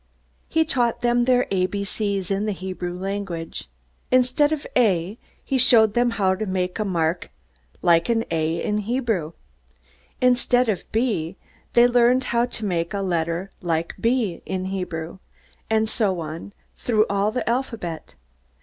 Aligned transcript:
He 0.47 0.65
taught 0.65 1.01
them 1.01 1.25
their 1.25 1.45
A 1.51 1.67
B 1.67 1.83
C's 1.83 2.31
in 2.31 2.47
the 2.47 2.53
Hebrew 2.53 2.97
language. 2.97 3.69
Instead 4.09 4.51
of 4.51 4.65
A, 4.75 5.19
he 5.43 5.59
showed 5.59 5.93
them 5.93 6.09
how 6.17 6.33
to 6.33 6.47
make 6.47 6.79
a 6.79 6.83
mark 6.83 7.29
like 7.83 8.07
this: 8.07 8.23
[Hebrew: 8.83 9.31
a]. 9.33 10.25
Instead 10.25 10.69
of 10.69 10.91
B, 10.91 11.37
they 11.73 11.87
learned 11.87 12.23
to 12.23 12.65
make 12.65 12.89
this 12.93 13.03
letter: 13.03 13.51
[Hebrew: 13.61 13.89
b]; 14.01 15.19
and 15.69 15.87
so 15.87 16.19
on, 16.19 16.53
through 16.75 17.05
all 17.07 17.29
the 17.29 17.47
alphabet. 17.47 18.15